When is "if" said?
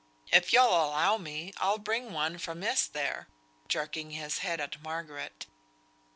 0.31-0.51